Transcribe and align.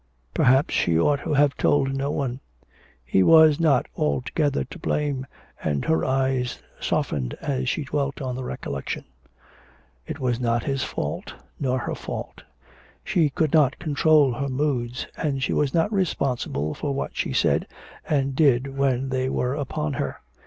Perhaps 0.33 0.73
she 0.73 0.97
ought 0.99 1.19
to 1.25 1.33
have 1.35 1.55
told 1.57 1.93
no 1.93 2.09
one. 2.09 2.39
He 3.05 3.21
was 3.21 3.59
not 3.59 3.85
altogether 3.95 4.63
to 4.63 4.79
blame, 4.79 5.27
and 5.63 5.85
her 5.85 6.03
eyes 6.03 6.57
softened 6.79 7.35
as 7.39 7.69
she 7.69 7.83
dwelt 7.83 8.19
on 8.19 8.33
the 8.35 8.43
recollection.... 8.43 9.05
It 10.07 10.19
was 10.19 10.39
not 10.39 10.63
his 10.63 10.81
fault, 10.83 11.35
nor 11.59 11.77
her 11.77 11.93
fault. 11.93 12.41
She 13.03 13.29
could 13.29 13.53
not 13.53 13.77
control 13.77 14.33
her 14.33 14.49
moods, 14.49 15.05
and 15.17 15.43
she 15.43 15.53
was 15.53 15.71
not 15.71 15.93
responsible 15.93 16.73
for 16.73 16.95
what 16.95 17.15
she 17.15 17.31
said 17.31 17.67
and 18.09 18.35
did 18.35 18.75
when 18.75 19.09
they 19.09 19.29
were 19.29 19.53
upon 19.53 19.93
her. 19.93 20.17